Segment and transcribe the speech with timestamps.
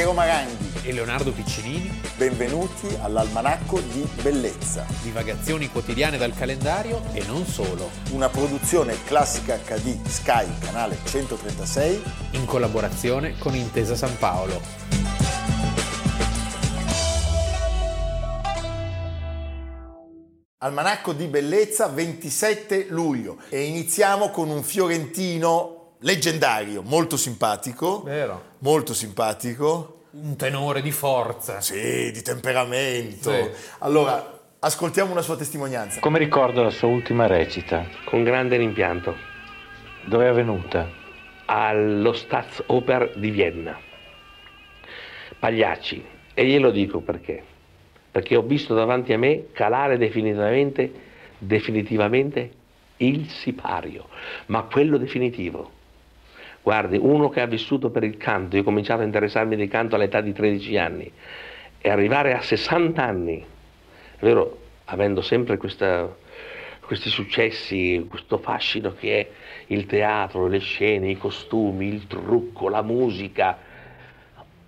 [0.00, 2.00] Piero Maranghi e Leonardo Piccinini.
[2.16, 4.86] Benvenuti all'Almanacco di Bellezza.
[5.02, 7.90] Divagazioni quotidiane dal calendario e non solo.
[8.12, 12.02] Una produzione classica HD Sky, canale 136.
[12.30, 14.58] In collaborazione con Intesa San Paolo.
[20.62, 28.02] Almanacco di Bellezza 27 luglio e iniziamo con un fiorentino leggendario, molto simpatico.
[28.02, 28.42] Vero.
[28.58, 30.04] Molto simpatico.
[30.12, 31.60] Un tenore di forza.
[31.60, 33.32] Sì, di temperamento.
[33.32, 33.50] Sì.
[33.78, 36.00] Allora, ascoltiamo una sua testimonianza.
[36.00, 37.86] Come ricordo la sua ultima recita?
[38.04, 39.14] Con grande rimpianto.
[40.04, 40.88] Dove è avvenuta?
[41.46, 43.78] Allo Staatsoper di Vienna.
[45.38, 46.04] Pagliacci.
[46.34, 47.44] E glielo dico perché
[48.10, 50.92] perché ho visto davanti a me calare definitivamente,
[51.38, 52.50] definitivamente
[52.98, 54.08] il sipario,
[54.46, 55.78] ma quello definitivo.
[56.62, 59.94] Guardi, uno che ha vissuto per il canto, io ho cominciato a interessarmi di canto
[59.94, 61.10] all'età di 13 anni,
[61.78, 66.14] e arrivare a 60 anni, è vero, avendo sempre questa,
[66.80, 69.28] questi successi, questo fascino che è
[69.68, 73.58] il teatro, le scene, i costumi, il trucco, la musica,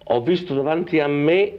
[0.05, 1.59] ho visto davanti a me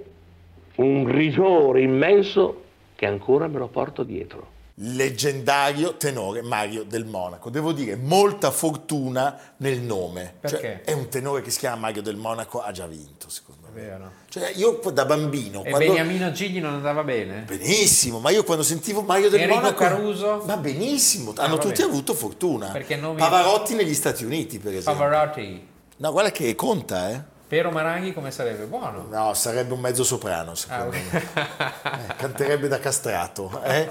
[0.76, 2.64] un grigiore immenso
[2.96, 4.48] che ancora me lo porto dietro.
[4.78, 7.52] Leggendario tenore Mario del Monaco.
[7.52, 10.34] Devo dire, molta fortuna nel nome.
[10.40, 10.82] Perché?
[10.84, 13.82] Cioè, è un tenore che si chiama Mario del Monaco, ha già vinto, secondo me.
[13.82, 14.12] Vero.
[14.30, 15.64] Cioè, io da bambino...
[15.64, 15.88] E quando...
[15.88, 17.42] Beniamino Gigli non andava bene?
[17.42, 19.84] Benissimo, ma io quando sentivo Mario del Enrico Monaco...
[19.84, 20.42] Caruso?
[20.46, 22.70] Va benissimo, hanno va tutti avuto fortuna.
[22.70, 25.00] Perché nomi- Pavarotti negli Stati Uniti, per esempio.
[25.00, 25.68] Pavarotti.
[25.98, 27.22] No, guarda che conta, eh.
[27.54, 28.66] Piero Maranghi come sarebbe?
[28.66, 29.06] Buono.
[29.12, 31.12] No, sarebbe un mezzo soprano, Ah, secondo ok.
[31.12, 31.22] me.
[31.22, 33.62] Eh, canterebbe da castrato.
[33.62, 33.88] eh?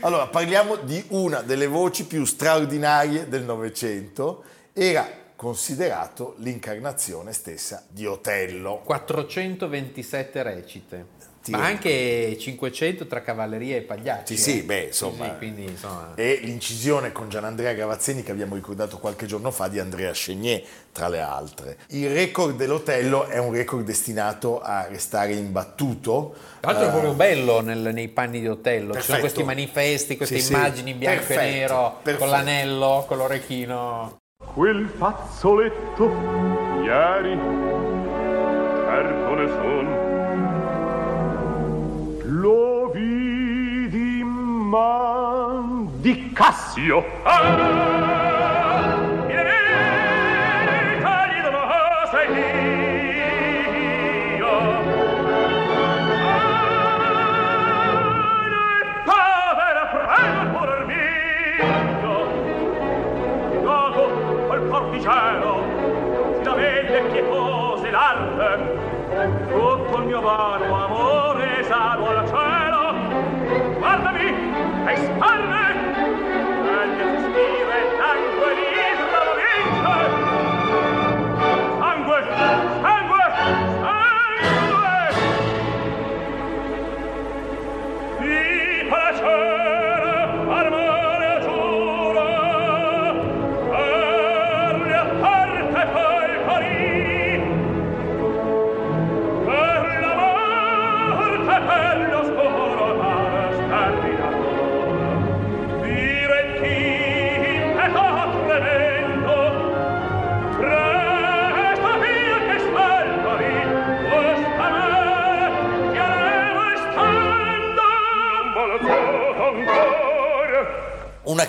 [0.00, 4.42] allora, parliamo di una delle voci più straordinarie del Novecento.
[4.72, 8.82] Era considerato l'incarnazione stessa di Otello.
[8.84, 11.06] 427 recite.
[11.46, 14.36] Ti Ma anche 500 tra cavalleria e pagliacci.
[14.36, 14.62] Sì, sì, eh.
[14.64, 15.26] beh, insomma.
[15.26, 16.12] Sì, quindi, insomma.
[16.16, 21.06] E l'incisione con Gianandrea Gavazzeni che abbiamo ricordato qualche giorno fa di Andrea Chenier, tra
[21.06, 21.76] le altre.
[21.90, 26.34] Il record dell'Otello è un record destinato a restare imbattuto.
[26.58, 29.20] Tra l'altro è Eh, proprio bello nel- nei panni di Otello, ci sono Perfetto.
[29.20, 30.52] questi manifesti, queste Sì, sì.
[30.52, 32.24] immagini in bianco Perfetto, e nero, perfetto.
[32.24, 34.16] con l'anello, con l'orecchino.
[34.52, 36.04] Quel fazzoletto
[36.82, 37.38] ieri
[38.86, 40.05] certo ne son
[42.46, 47.04] lo vidi man di Cassio.
[47.24, 48.35] Ah!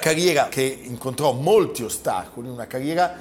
[0.07, 3.13] Carriera che incontrò molti ostacoli, una carriera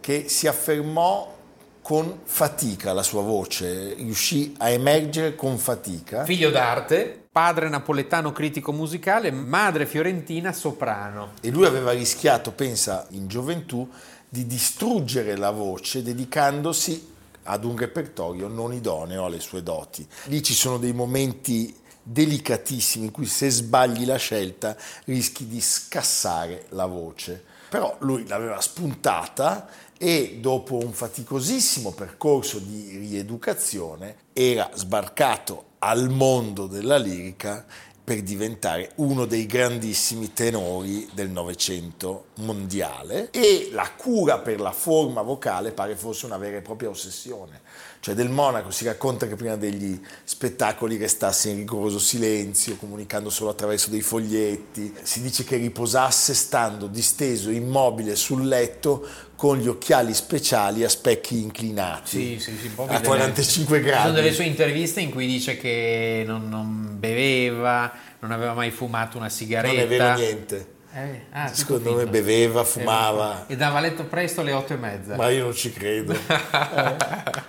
[0.00, 1.38] che si affermò
[1.80, 6.24] con fatica la sua voce, riuscì a emergere con fatica.
[6.24, 11.34] Figlio d'arte, padre napoletano critico musicale, madre fiorentina soprano.
[11.40, 13.88] E lui aveva rischiato, pensa, in gioventù,
[14.28, 17.10] di distruggere la voce dedicandosi
[17.44, 20.04] ad un repertorio non idoneo alle sue doti.
[20.24, 21.72] Lì ci sono dei momenti
[22.02, 27.44] delicatissimi in cui se sbagli la scelta rischi di scassare la voce.
[27.68, 36.66] Però lui l'aveva spuntata e dopo un faticosissimo percorso di rieducazione era sbarcato al mondo
[36.66, 37.64] della lirica
[38.04, 45.22] per diventare uno dei grandissimi tenori del Novecento mondiale e la cura per la forma
[45.22, 47.60] vocale pare fosse una vera e propria ossessione.
[48.00, 53.50] Cioè del Monaco si racconta che prima degli spettacoli restasse in rigoroso silenzio, comunicando solo
[53.50, 54.92] attraverso dei foglietti.
[55.02, 59.06] Si dice che riposasse stando disteso immobile sul letto
[59.36, 63.96] con gli occhiali speciali a specchi inclinati Sì, sì, sì, a vede- 45 Ci sono
[64.02, 64.14] gradi.
[64.14, 69.26] delle sue interviste in cui dice che non, non beveva, non aveva mai fumato una
[69.26, 69.80] Non sigaretta.
[69.80, 70.66] è vero niente.
[70.94, 72.10] Eh, ah, Secondo me finto.
[72.10, 73.46] beveva, fumava.
[73.46, 75.16] E dava a letto presto alle otto e mezza.
[75.16, 76.12] Ma io non ci credo.
[76.12, 76.96] Eh,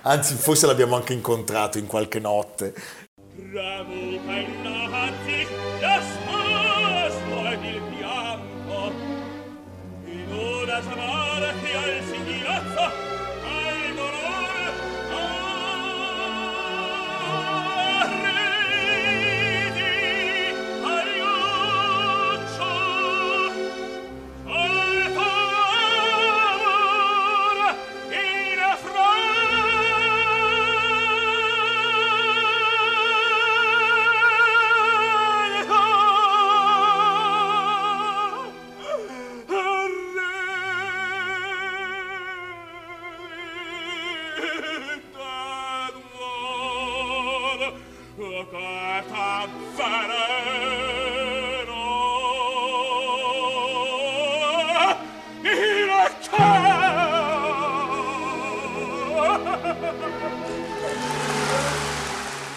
[0.02, 2.72] Anzi, forse l'abbiamo anche incontrato in qualche notte.
[3.52, 4.63] Tramuta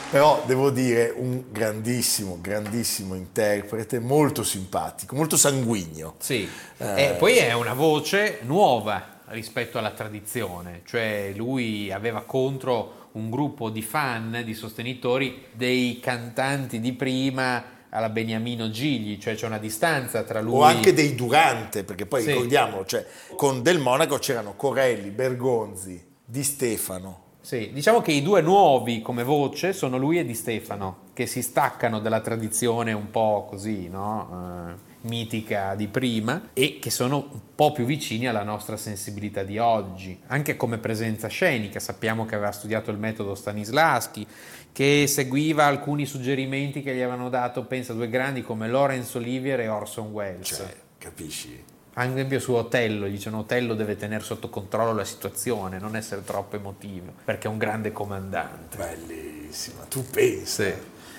[0.09, 6.15] Però devo dire un grandissimo, grandissimo interprete, molto simpatico, molto sanguigno.
[6.19, 7.04] Sì, Eh.
[7.04, 13.69] e poi è una voce nuova rispetto alla tradizione, cioè lui aveva contro un gruppo
[13.69, 20.24] di fan, di sostenitori dei cantanti di prima alla Beniamino Gigli, cioè c'è una distanza
[20.24, 22.30] tra lui O anche dei Durante, perché poi Sì.
[22.31, 23.06] ricordiamo, cioè,
[23.36, 27.25] con Del Monaco c'erano Corelli, Bergonzi, Di Stefano.
[27.47, 31.41] Sì, diciamo che i due nuovi come voce sono lui e Di Stefano, che si
[31.41, 34.73] staccano dalla tradizione un po' così, no?
[34.75, 39.59] Eh, mitica di prima e che sono un po' più vicini alla nostra sensibilità di
[39.59, 41.79] oggi, anche come presenza scenica.
[41.79, 44.27] Sappiamo che aveva studiato il metodo Stanislaschi,
[44.73, 49.69] che seguiva alcuni suggerimenti che gli avevano dato, pensa, due grandi come Laurence Olivier e
[49.69, 50.47] Orson Welles.
[50.47, 51.75] Cioè, capisci?
[51.99, 56.23] Ad esempio su Otello, gli dicono Otello deve tenere sotto controllo la situazione, non essere
[56.23, 58.77] troppo emotivo, perché è un grande comandante.
[58.77, 60.63] Bellissima, tu pensi.
[60.63, 60.73] Sì.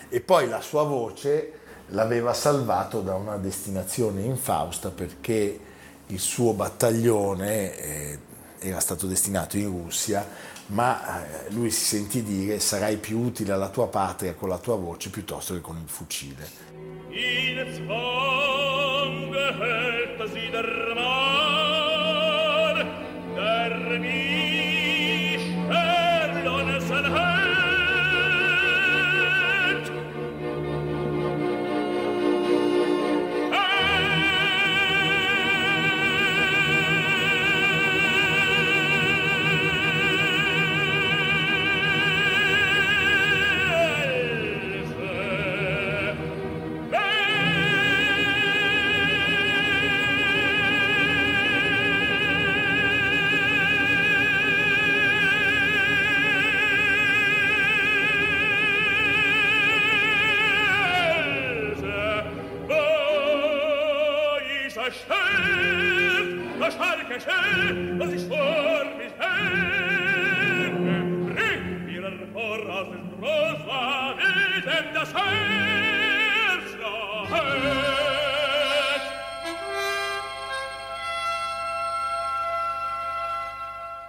[0.09, 1.53] E poi la sua voce
[1.89, 5.59] l'aveva salvato da una destinazione infausta perché
[6.07, 8.19] il suo battaglione eh,
[8.61, 10.25] era stato destinato in Russia,
[10.67, 14.77] ma eh, lui si sentì dire sarai più utile alla tua patria con la tua
[14.77, 16.49] voce piuttosto che con il fucile.
[17.11, 17.59] In
[20.33, 21.38] Sidermann.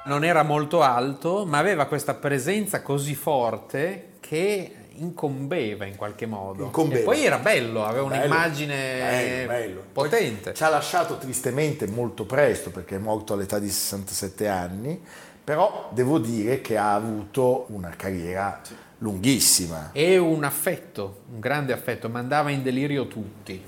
[0.05, 6.65] Non era molto alto, ma aveva questa presenza così forte che incombeva in qualche modo.
[6.65, 7.01] Incombeva.
[7.01, 10.53] E poi era bello, aveva Bello, un'immagine bello, potente.
[10.53, 15.01] Ci ha lasciato tristemente molto presto perché è morto all'età di 67 anni,
[15.43, 18.61] però devo dire che ha avuto una carriera
[18.99, 19.91] lunghissima.
[19.93, 23.61] E un affetto, un grande affetto, mandava in delirio tutti.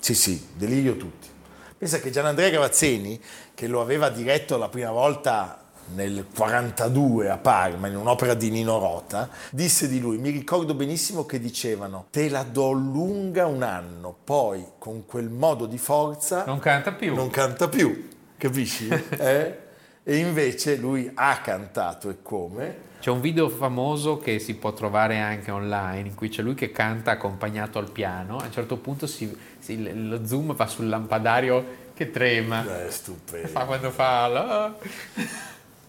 [0.00, 1.28] Sì, sì, delirio tutti.
[1.76, 3.20] Pensa che Gianandrea Gavazzeni,
[3.54, 5.59] che lo aveva diretto la prima volta
[5.94, 11.24] nel 42 a Parma, in un'opera di Nino Rota, disse di lui, mi ricordo benissimo
[11.26, 16.58] che dicevano, te la do lunga un anno, poi con quel modo di forza Non
[16.58, 17.14] canta più.
[17.14, 18.88] non canta più, capisci?
[19.18, 19.58] Eh?
[20.02, 22.88] E invece lui ha cantato e come?
[23.00, 26.70] C'è un video famoso che si può trovare anche online in cui c'è lui che
[26.72, 28.38] canta accompagnato al piano.
[28.38, 32.86] A un certo punto si- si- lo zoom va sul lampadario che trema.
[32.86, 33.48] È stupendo.
[33.48, 34.74] Fa quando fa la-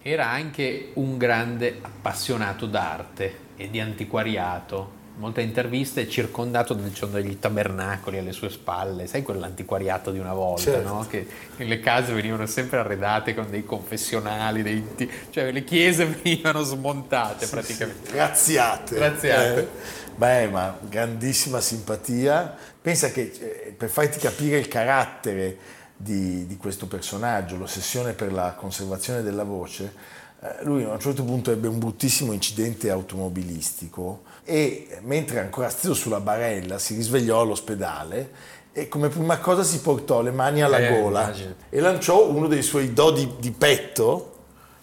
[0.02, 6.96] Era anche un grande appassionato d'arte e di antiquariato molte interviste, è circondato da- ci
[6.96, 10.88] sono degli tabernacoli alle sue spalle, sai quell'antiquariato di una volta, Certo.
[10.88, 11.06] no?
[11.08, 11.26] che
[11.58, 14.84] le case venivano sempre arredate con dei confessionali, dei,
[15.30, 18.10] cioè le chiese venivano smontate praticamente.
[18.10, 18.94] Graziate.
[18.94, 19.60] Graziate.
[19.60, 19.68] Eh,
[20.16, 22.56] beh, ma grandissima simpatia.
[22.80, 25.56] Pensa che eh, per farti capire il carattere
[26.02, 29.92] di, di questo personaggio, l'ossessione per la conservazione della voce,
[30.40, 35.68] eh, lui a un certo punto ebbe un bruttissimo incidente automobilistico e mentre era ancora
[35.68, 38.30] steso sulla barella si risvegliò all'ospedale
[38.72, 41.54] e come prima cosa si portò le mani alla Eh, gola immagino.
[41.68, 44.31] e lanciò uno dei suoi do di, di petto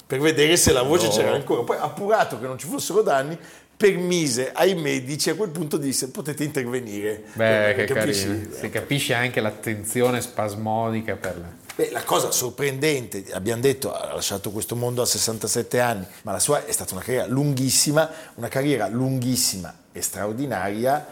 [0.09, 1.11] per vedere se la voce No.
[1.13, 1.61] c'era ancora.
[1.61, 3.37] Poi, appurato che non ci fossero danni,
[3.77, 7.25] permise ai medici a quel punto disse potete intervenire.
[7.33, 8.25] Beh, Eh, che capisci?
[8.25, 8.55] carino.
[8.59, 11.47] Si capisce anche l'attenzione spasmodica per la...
[11.75, 16.39] Beh, la cosa sorprendente, abbiamo detto, ha lasciato questo mondo a 67 anni, ma la
[16.39, 21.05] sua è stata una carriera lunghissima, una carriera lunghissima e straordinaria,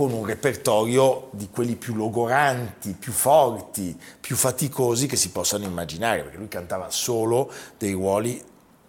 [0.00, 6.22] con un repertorio di quelli più logoranti, più forti, più faticosi che si possano immaginare,
[6.22, 8.42] perché lui cantava solo dei ruoli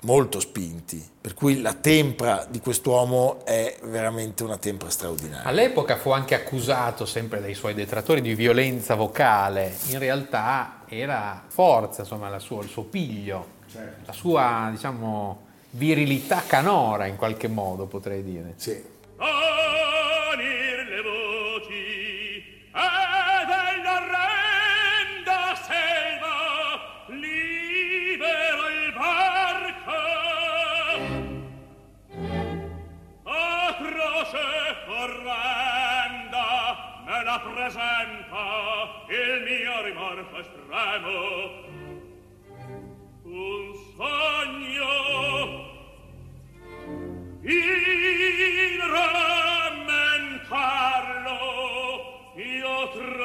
[0.04, 5.44] molto spinti, per cui la tempra di quest'uomo è veramente una tempra straordinaria.
[5.44, 9.76] All'epoca fu anche accusato, sempre dai suoi detrattori, di violenza vocale.
[9.90, 13.46] In realtà era forza, insomma, la sua- il suo piglio,
[14.06, 15.42] la sua, diciamo,
[15.72, 18.54] virilità canora in qualche modo, potrei dire.
[18.56, 19.00] Sì.
[39.12, 41.16] il mio rimor fa stremo
[43.24, 44.92] un sogno.
[47.44, 49.92] In rammentarlo
[52.36, 53.21] io tremo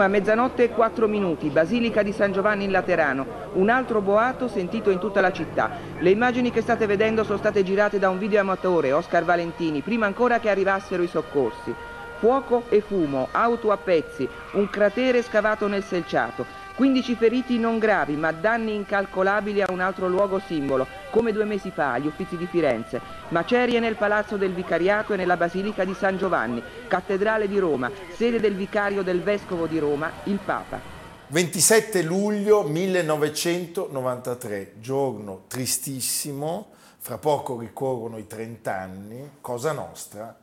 [0.00, 3.26] Roma, mezzanotte e 4 minuti, Basilica di San Giovanni in Laterano.
[3.52, 5.72] Un altro boato sentito in tutta la città.
[5.98, 10.38] Le immagini che state vedendo sono state girate da un videoamatore, Oscar Valentini, prima ancora
[10.38, 11.74] che arrivassero i soccorsi.
[12.18, 16.59] Fuoco e fumo, auto a pezzi, un cratere scavato nel selciato.
[16.74, 21.70] 15 feriti non gravi, ma danni incalcolabili a un altro luogo simbolo, come due mesi
[21.70, 23.00] fa agli Uffizi di Firenze.
[23.28, 28.40] Macerie nel Palazzo del Vicariato e nella Basilica di San Giovanni, Cattedrale di Roma, sede
[28.40, 30.98] del vicario del Vescovo di Roma, il Papa.
[31.26, 40.36] 27 luglio 1993, giorno tristissimo, fra poco ricorrono i 30 anni, Cosa Nostra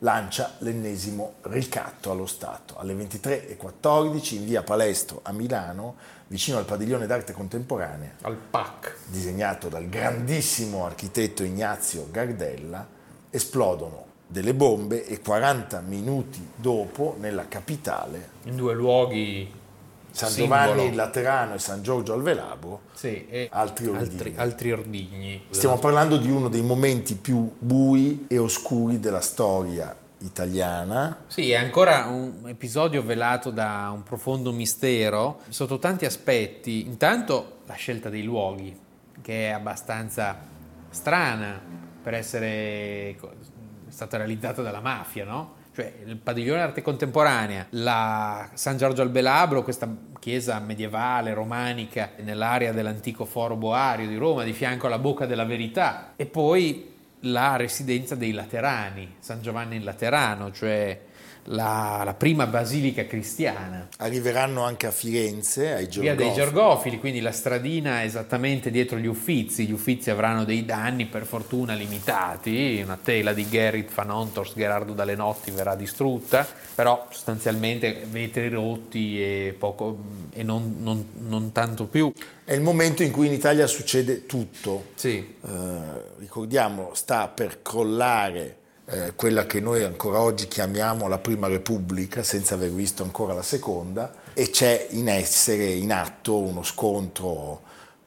[0.00, 2.76] lancia l'ennesimo ricatto allo Stato.
[2.78, 5.96] Alle 23.14 in via Palestro a Milano,
[6.28, 8.96] vicino al padiglione d'arte contemporanea, Al PAC.
[9.06, 12.86] disegnato dal grandissimo architetto Ignazio Gardella,
[13.30, 19.50] esplodono delle bombe e 40 minuti dopo nella capitale In due luoghi
[20.10, 20.32] San.
[20.34, 24.10] Giovanni il Laterano e San Giorgio al Velabro, Sì, e Altri ordigni.
[24.12, 25.42] altri, altri ordigni.
[25.50, 31.24] stiamo parlando di uno dei momenti più bui e oscuri della storia italiana.
[31.28, 36.84] Sì, è ancora un episodio velato da un profondo mistero sotto tanti aspetti.
[36.86, 38.76] Intanto la scelta dei luoghi,
[39.22, 40.36] che è abbastanza
[40.90, 41.60] strana
[42.02, 43.16] per essere
[43.88, 45.54] stata realizzata dalla mafia, no?
[45.78, 52.72] Cioè il padiglione arte contemporanea, la San Giorgio al Belabro, questa chiesa medievale, romanica, nell'area
[52.72, 58.16] dell'antico foro boario di Roma, di fianco alla Bocca della Verità, e poi la residenza
[58.16, 61.00] dei Laterani, San Giovanni in Laterano, cioè
[61.50, 63.88] la, la prima basilica cristiana.
[63.98, 66.32] Arriveranno anche a Firenze, ai Via dei.
[66.32, 69.66] Gergofili, quindi la stradina esattamente dietro gli Uffizi.
[69.66, 72.80] Gli Uffizi avranno dei danni per fortuna limitati.
[72.84, 79.54] Una tela di Gerrit van Ontors, Gerardo Dalenotti verrà distrutta, però sostanzialmente vetri rotti e,
[79.58, 79.98] poco,
[80.32, 82.12] e non, non- non tanto più.
[82.44, 84.86] È il momento in cui in Italia succede tutto.
[84.94, 85.48] Sì, Eh,
[86.18, 88.57] ricordiamo, sta per crollare
[88.90, 93.42] eh, quella che noi ancora oggi chiamiamo la Prima Repubblica, senza aver visto ancora la
[93.42, 97.62] seconda, e c'è in essere, in atto, uno scontro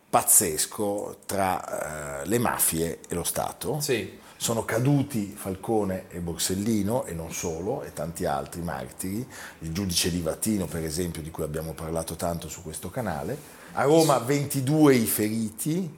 [0.10, 3.80] pazzesco tra eh, le mafie e lo Stato.
[3.80, 4.20] sì.
[4.42, 9.24] Sono caduti Falcone e Borsellino e non solo, e tanti altri martiri,
[9.60, 13.38] il giudice Livatino per esempio, di cui abbiamo parlato tanto su questo canale.
[13.74, 15.96] A Roma 22 i feriti,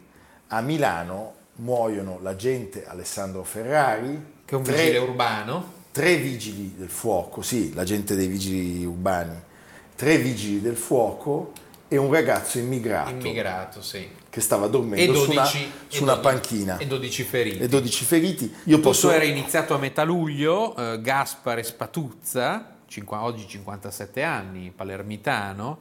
[0.47, 5.71] a Milano muoiono l'agente Alessandro Ferrari, Che è un tre- vigile urbano.
[5.91, 9.35] tre vigili del fuoco, sì, la gente dei vigili urbani,
[9.95, 11.51] tre vigili del fuoco
[11.87, 14.07] e un ragazzo immigrato, Immigrato, sì.
[14.29, 17.57] che stava dormendo su 12, una, e su una 12 panchina E 12 feriti.
[17.59, 18.55] e 12 feriti.
[18.65, 19.11] Io posso...
[19.11, 25.79] era iniziato a metà luglio, eh, Gaspare Spatuzza, cinqua- oggi 57 anni, palermitano,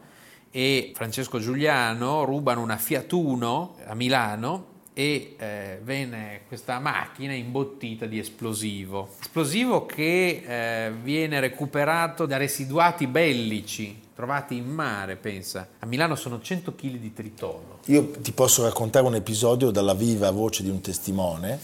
[0.50, 8.06] e Francesco Giuliano rubano una Fiat Uno a Milano e eh, venne questa macchina imbottita
[8.06, 9.11] di esplosivo.
[9.20, 10.42] Esplosivo che
[10.87, 15.66] eh, viene recuperato da residuati bellici trovati in mare, pensa.
[15.78, 17.78] A Milano sono 100 kg di tritolo.
[17.87, 21.58] Io ti posso raccontare un episodio dalla viva voce di un testimone,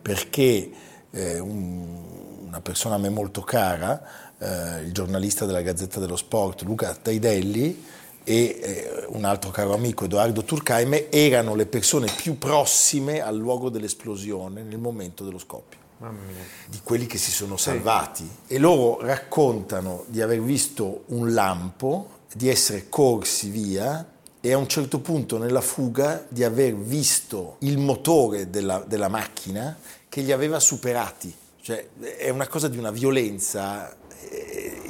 [0.00, 0.70] perché
[1.10, 2.00] eh, un-
[2.46, 4.02] una persona a me molto cara,
[4.38, 7.84] eh, il giornalista della Gazzetta dello Sport, Luca Taidelli,
[8.24, 13.68] e eh, un altro caro amico, Edoardo Turcaime, erano le persone più prossime al luogo
[13.68, 16.42] dell'esplosione nel momento dello scoppio Mamma mia.
[16.68, 22.48] di quelli che si sono salvati e loro raccontano di aver visto un lampo, di
[22.48, 24.06] essere corsi via
[24.40, 29.76] e a un certo punto nella fuga di aver visto il motore della, della macchina
[30.08, 31.32] che li aveva superati.
[31.60, 33.96] Cioè è una cosa di una violenza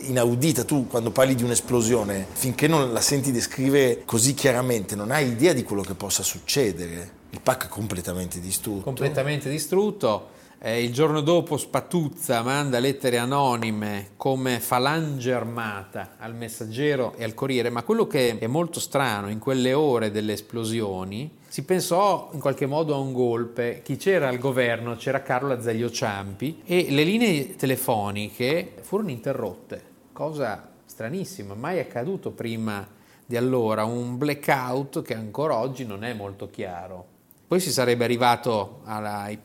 [0.06, 0.64] inaudita.
[0.64, 5.52] Tu quando parli di un'esplosione, finché non la senti descrivere così chiaramente, non hai idea
[5.52, 7.20] di quello che possa succedere.
[7.30, 8.82] Il pacco è completamente distrutto.
[8.82, 10.40] completamente distrutto.
[10.64, 17.34] Eh, il giorno dopo Spatuzza manda lettere anonime come falange armata al messaggero e al
[17.34, 22.38] corriere, ma quello che è molto strano in quelle ore delle esplosioni, si pensò in
[22.38, 23.80] qualche modo a un golpe.
[23.82, 24.94] Chi c'era al governo?
[24.94, 32.86] C'era Carlo Azeglio Ciampi e le linee telefoniche furono interrotte, cosa stranissima, mai accaduto prima
[33.26, 37.11] di allora, un blackout che ancora oggi non è molto chiaro.
[37.52, 39.36] Poi si sarebbe arrivato alla- ai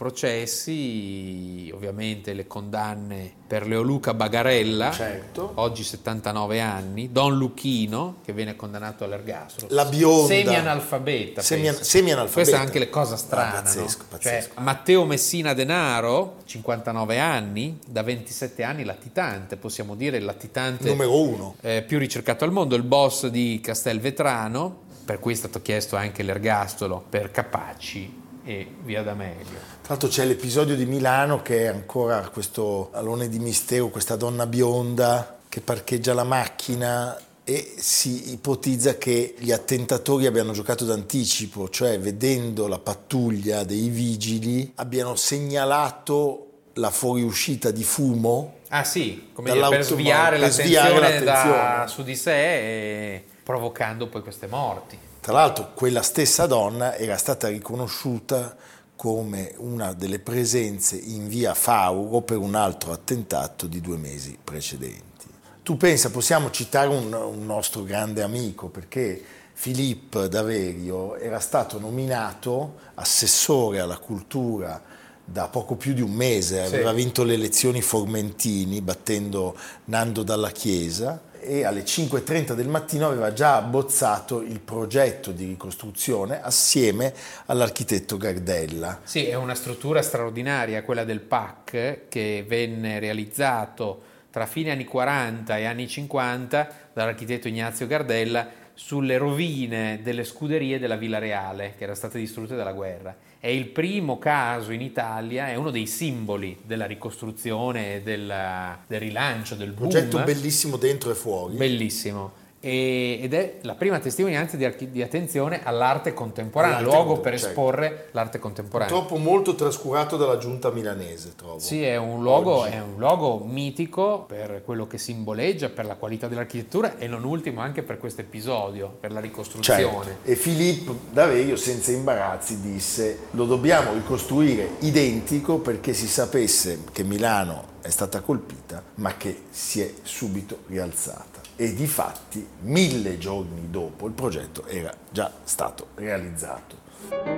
[0.78, 5.52] processi, ovviamente le condanne per Leoluca Bagarella, Certo.
[5.56, 9.68] oggi 79 anni, Don Luchino, che viene condannato all'ergastolo.
[9.74, 10.28] La bionda.
[10.28, 11.42] Semi-analfabeta.
[11.42, 12.34] Semi- semi-analfabeta.
[12.34, 13.52] Questa è anche la cosa Ah, strana.
[13.62, 14.06] pazzesco, no?
[14.10, 14.54] pazzesco.
[14.54, 21.22] Cioè, Matteo Messina Denaro, 59 anni, da 27 anni latitante, possiamo dire il latitante Numero
[21.22, 21.56] uno.
[21.60, 26.22] eh, più ricercato al mondo, il boss di Castelvetrano, per cui è stato chiesto anche
[26.22, 29.58] l'ergastolo per Capaci e via D'Amelio.
[29.82, 34.46] Tra l'altro c'è l'episodio di Milano che è ancora questo alone di mistero, questa donna
[34.46, 41.98] bionda che parcheggia la macchina e si ipotizza che gli attentatori abbiano giocato d'anticipo, cioè
[41.98, 46.44] vedendo la pattuglia dei vigili abbiano segnalato
[46.74, 51.88] la fuoriuscita di fumo Ah sì, come dire, per sviare per l'attenzione, sviare da- l'attenzione.
[51.88, 55.00] su di sé e provocando poi queste morti.
[55.22, 58.58] Tra l'altro quella stessa donna era stata riconosciuta
[58.98, 65.28] come una delle presenze in via Fauro per un altro attentato di due mesi precedenti.
[65.64, 72.74] Tu pensa, possiamo citare un, un nostro grande amico perché Filippo Daverio era stato nominato
[72.96, 74.82] assessore alla cultura
[75.24, 76.74] da poco più di un mese, Sì.
[76.76, 79.56] aveva vinto le elezioni Formentini battendo
[79.86, 86.42] Nando Dalla Chiesa e alle 5.30 del mattino aveva già abbozzato il progetto di ricostruzione
[86.42, 87.14] assieme
[87.46, 89.00] all'architetto Gardella.
[89.04, 95.58] Sì, è una struttura straordinaria quella del PAC che venne realizzato tra fine anni 40
[95.58, 101.98] e anni 50 dall'architetto Ignazio Gardella sulle rovine delle scuderie della Villa Reale che erano
[101.98, 103.16] state distrutte dalla guerra.
[103.40, 109.56] È il primo caso in Italia, è uno dei simboli della ricostruzione, della- del rilancio,
[109.56, 109.90] del boom.
[109.90, 111.56] Progetto bellissimo dentro e fuori.
[111.56, 112.46] Bellissimo.
[112.60, 117.48] E- ed è la prima testimonianza di, di attenzione all'arte contemporanea, All'arte luogo per certo.
[117.48, 118.94] esporre l'arte contemporanea.
[118.94, 121.60] Purtroppo molto trascurato dalla giunta milanese, trovo.
[121.60, 126.28] Sì, è un, luogo, è un luogo mitico per quello che simboleggia, per la qualità
[126.28, 129.82] dell'architettura e non ultimo anche per questo episodio, per la ricostruzione.
[129.82, 130.30] Certo.
[130.30, 137.76] E Filippo Daverio senza imbarazzi disse lo dobbiamo ricostruire identico perché si sapesse che Milano
[137.82, 141.42] è stata colpita ma che si è subito rialzata.
[141.56, 147.37] E di fatti mille giorni dopo il progetto era già stato realizzato.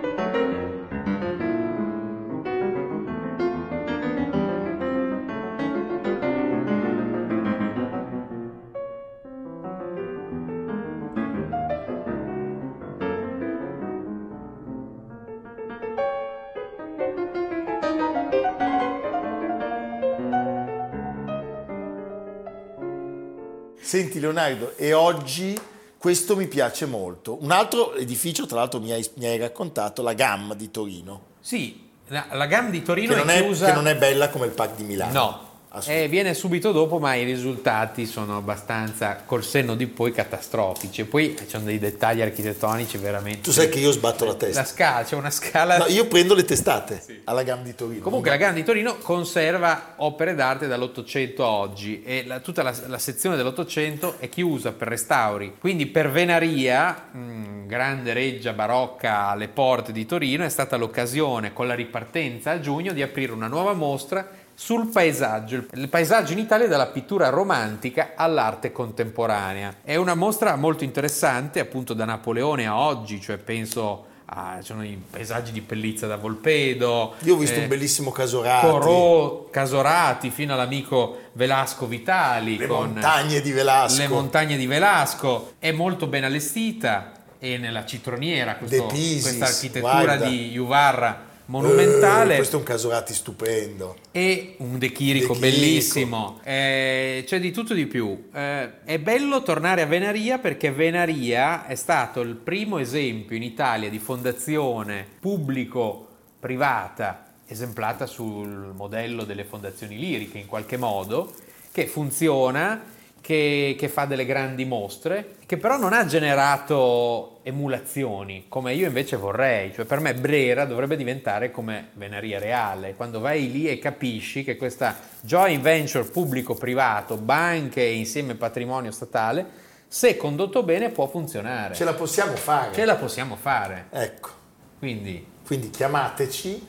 [23.99, 25.59] Senti Leonardo, e oggi
[25.97, 27.43] questo mi piace molto.
[27.43, 31.89] Un altro edificio, tra l'altro mi hai, mi hai raccontato, la Gamma di Torino, Sì,
[32.07, 33.65] la, la GAM di Torino che non, è è, chiusa...
[33.65, 35.11] che non è bella come il PAC di Milano.
[35.11, 35.48] No.
[35.85, 41.01] Eh, viene subito dopo, ma i risultati sono abbastanza, col senno di poi, catastrofici.
[41.01, 43.41] E poi ci sono dei dettagli architettonici veramente.
[43.41, 44.65] Tu sai che io sbatto la La testa.
[44.65, 45.77] scala, c'è una scala.
[45.77, 48.01] No, io prendo le testate alla GAM di Torino.
[48.01, 52.73] Comunque la Gara di Torino conserva opere d'arte dall'Ottocento a oggi e la- tutta la,
[52.87, 55.53] la sezione dell'Ottocento è chiusa per restauri.
[55.59, 61.67] Quindi per Venaria, mh, grande reggia barocca alle porte di Torino, è stata l'occasione con
[61.67, 64.27] la ripartenza a giugno di aprire una nuova mostra
[64.61, 69.75] sul paesaggio, il- paesaggio in Italia dalla pittura romantica all'arte contemporanea.
[69.81, 74.83] È una mostra molto interessante appunto da Napoleone a oggi, cioè penso a ci sono
[74.83, 77.13] i paesaggi di Pellizza da Volpedo.
[77.19, 78.67] Io ho visto eh, un bellissimo Casorati.
[78.67, 83.97] Corot, Casorati fino all'amico Velasco Vitali Le montagne di Velasco.
[84.01, 90.25] le montagne di Velasco è molto ben allestita e nella citroniera questo- questa architettura guarda.
[90.25, 93.95] di Juvarra monumentale Eh, questo è un Casorati stupendo.
[94.11, 95.59] e un De Chirico De Chirico.
[95.61, 101.65] bellissimo Eh, c'è di tutto di più Eh, è bello tornare a Venaria perché Venaria
[101.65, 109.97] è stato il primo esempio in Italia di fondazione pubblico-privata esemplata sul modello delle fondazioni
[109.97, 111.33] liriche in qualche modo
[111.71, 118.73] che funziona che, che fa delle grandi mostre, che però non ha generato emulazioni come
[118.73, 119.73] io invece vorrei.
[119.73, 124.57] Cioè, per me Brera dovrebbe diventare come Venaria Reale, quando vai lì e capisci che
[124.57, 129.45] questa joint venture pubblico-privato, banche insieme patrimonio statale,
[129.87, 131.73] se condotto bene può funzionare.
[131.73, 132.73] Ce la possiamo fare.
[132.73, 133.87] Ce la possiamo fare.
[133.91, 134.29] Ecco.
[134.77, 136.67] Quindi Quindi chiamateci,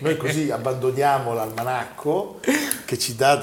[0.00, 2.40] noi così abbandoniamo l'almanacco
[2.84, 3.36] che ci dà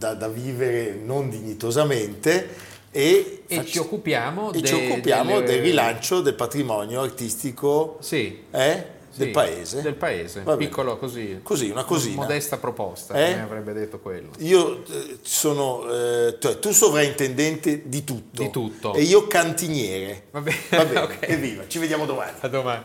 [0.00, 2.48] da, da- vivere non dignitosamente
[2.90, 7.98] e, e facci- ci occupiamo, e ci de- occupiamo delle- del rilancio del patrimonio artistico
[8.00, 8.84] Sì, eh,
[9.14, 9.82] del sì, paese.
[9.82, 11.40] Del paese, piccolo così.
[11.42, 12.16] Così, una cosina.
[12.22, 13.32] Modesta proposta, Eh?
[13.32, 14.30] come avrebbe detto quello.
[14.38, 18.42] Io eh, sono, eh, cioè, tu sovrintendente di tutto.
[18.42, 18.94] Di tutto.
[18.94, 20.24] E io cantiniere.
[20.30, 21.16] Va bene, Va bene, ok.
[21.20, 22.32] evviva, ci vediamo domani.
[22.40, 22.84] A domani.